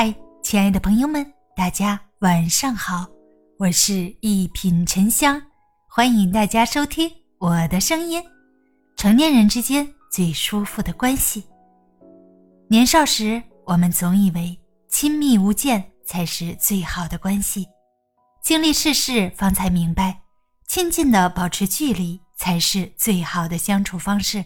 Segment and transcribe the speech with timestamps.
[0.00, 0.14] 嗨，
[0.44, 1.26] 亲爱的朋友们，
[1.56, 3.04] 大家晚上好，
[3.58, 5.42] 我是一品沉香，
[5.88, 8.22] 欢迎大家收听我的声音。
[8.96, 11.42] 成年人之间最舒服的关系。
[12.68, 14.56] 年少时，我们总以为
[14.88, 17.66] 亲密无间才是最好的关系，
[18.40, 20.20] 经历世事，方才明白，
[20.68, 24.44] 亲近的保持距离才是最好的相处方式。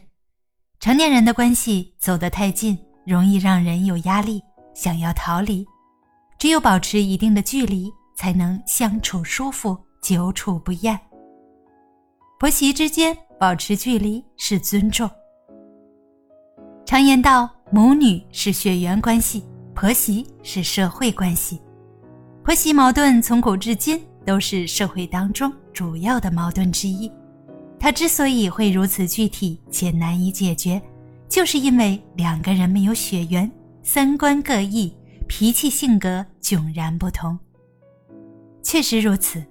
[0.80, 4.42] 成年人的关系走得太近，容易让人有压力。
[4.75, 5.67] 想要逃离，
[6.39, 10.99] 只有保持一定的距离，才能相处舒服，久处不厌。
[12.39, 15.08] 婆媳之间保持距离是尊重。
[16.85, 19.44] 常言道，母女是血缘关系，
[19.75, 21.61] 婆媳是社会关系。
[22.44, 27.11] 婆媳矛盾从古至今都是社会当中主要的矛盾之一。
[27.79, 30.80] 它之所以会如此具体且难以解决，
[31.29, 33.50] 就是因为两个人没有血缘。
[33.84, 34.97] 三观各异，
[35.28, 37.36] 脾气性格迥然不同。
[38.62, 39.44] 确实如此，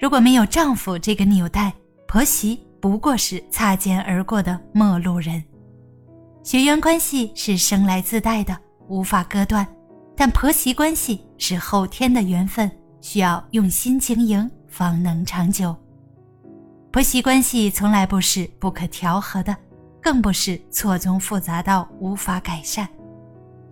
[0.00, 1.72] 如果没有丈夫这个纽带，
[2.08, 5.42] 婆媳不过是擦肩而过的陌路人。
[6.42, 9.64] 血缘关系是生来自带的，无法割断；
[10.16, 12.68] 但婆媳关系是后天的缘分，
[13.00, 15.74] 需要用心经营方能长久。
[16.90, 19.56] 婆媳关系从来不是不可调和的，
[20.00, 22.88] 更不是错综复杂到无法改善。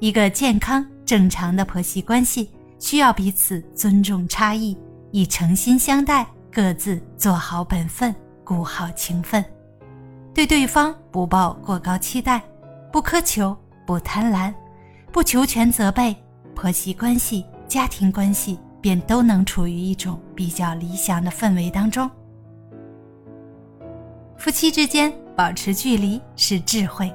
[0.00, 4.76] 一个健康正常的婆媳关系，需要彼此尊重差异，
[5.10, 9.44] 以诚心相待，各自做好本分，顾好情分，
[10.32, 12.42] 对对方不抱过高期待，
[12.90, 13.54] 不苛求，
[13.86, 14.54] 不贪婪，
[15.12, 16.16] 不求全责备，
[16.54, 22.10] 婆媳关系、家庭关系便都能处于一种比较理想的氛围当中。
[24.38, 27.12] 夫妻之间保持距离是智慧，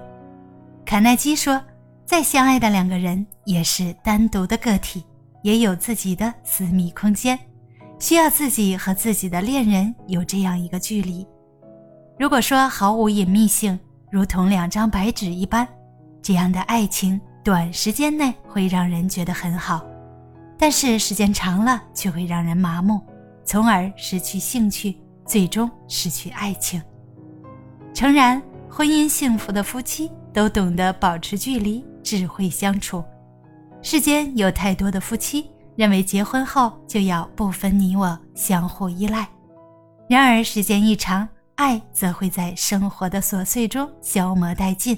[0.85, 1.59] 卡耐基说。
[2.05, 5.03] 再相爱的两个人也是单独的个体，
[5.41, 7.37] 也有自己的私密空间，
[7.99, 11.25] 需要自己和自己的恋人有这样一个距离。
[12.19, 13.77] 如果说毫无隐秘性，
[14.11, 15.67] 如同两张白纸一般，
[16.21, 19.83] 这样的爱情短时间内会让人觉得很好，
[20.59, 23.01] 但是时间长了却会让人麻木，
[23.43, 24.95] 从而失去兴趣，
[25.25, 26.79] 最终失去爱情。
[27.95, 31.83] 诚然，婚姻幸福的夫妻都懂得保持距离。
[32.05, 33.03] 智慧相处，
[33.81, 39.27] 世间有太多的夫妻认为结婚后就要不分你我，相互依赖。
[40.07, 44.95] 然而时间一长，爱则会在生活的琐碎中消磨殆尽，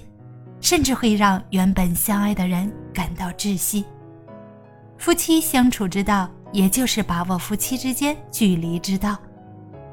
[0.59, 3.85] 甚至会让原本相爱的人感到窒息。
[4.97, 9.17] 夫妻相处之道，也就是把握夫妻之间距离之道。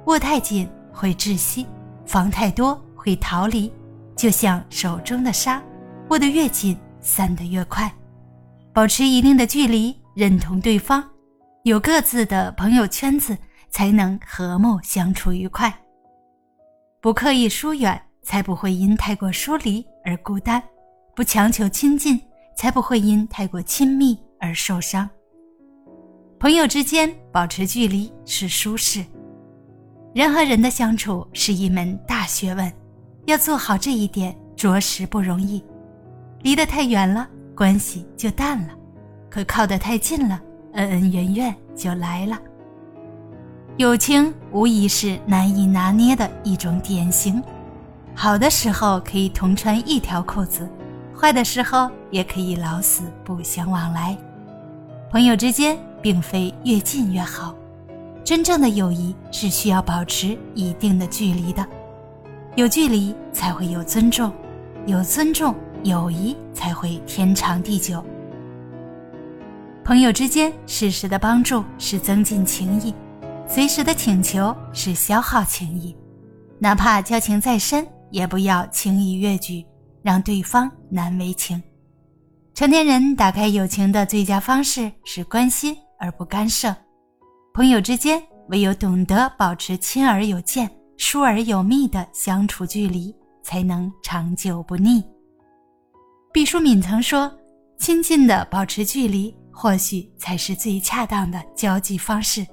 [0.07, 1.65] 握太紧会窒息，
[2.05, 3.73] 防太多会逃离。
[4.17, 5.63] 就像手中的沙，
[6.11, 6.77] 握得越紧。
[7.05, 7.93] 散得越快，
[8.73, 11.05] 保持一定的距离，认同对方，
[11.65, 13.37] 有各自的朋友圈子，
[13.71, 15.73] 才能和睦相处愉快。
[17.03, 20.59] 不刻意疏远，才不会因太过疏离而孤单；
[21.15, 22.19] 不强求亲近，
[22.57, 25.09] 才不会因太过亲密而受伤。
[26.41, 29.05] 朋友之间保持距离是舒适。
[30.15, 32.73] 人和人的相处是一门大学问，
[33.27, 35.63] 要做好这一点，着实不容易。
[36.45, 38.69] 离得太远了，关系就淡了；
[39.31, 40.39] 可靠得太近了，
[40.75, 42.39] 恩恩怨怨就来了。
[43.79, 47.43] 友情无疑是难以拿捏的一种典型，
[48.15, 50.69] 好的时候可以同穿一条裤子，
[51.19, 54.15] 坏的时候也可以老死不相往来。
[55.11, 57.55] 朋友之间并非越近越好，
[58.23, 61.67] 真正的友谊是需要保持一定的距离的，
[62.55, 64.31] 有距离才会有尊重，
[64.85, 65.55] 有尊重。
[65.85, 68.03] 友谊才会天长地久。
[69.85, 72.93] 朋友之间适时的帮助是增进情谊，
[73.47, 75.95] 随时的请求是消耗情谊。
[76.59, 79.63] 哪怕交情再深，也不要轻易越矩，
[80.03, 81.63] 让对方难为情。
[82.55, 86.75] 成年人打开友情的最佳方式是关心而不干涉。
[87.53, 95.05] 朋友之间唯有懂得保持亲而有间、疏而有密的相处距离，才能长久不腻。
[96.35, 97.33] 毕淑敏曾说
[97.79, 102.45] ：“亲近的保持距离，或许才是最恰当的交际方式。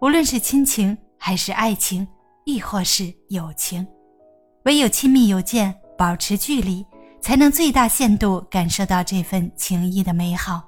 [0.00, 2.04] 无论是亲情，还是爱情，
[2.44, 3.86] 亦或是友情，
[4.64, 6.84] 唯有亲密有间，保持距离，
[7.20, 10.64] 才能最大限度感受到这份情谊的美好。”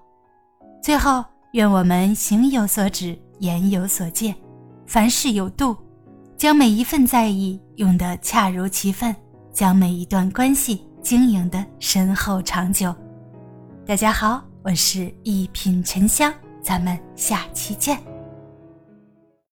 [0.81, 4.33] 最后，愿我们行有所止，言有所戒，
[4.87, 5.77] 凡事有度，
[6.37, 9.13] 将每一份在意用得恰如其分，
[9.53, 10.86] 将每一段关系。
[11.07, 12.93] 经营的深厚长久。
[13.87, 14.43] 大家好。
[14.65, 17.97] 我是一品沉香，咱们下期见。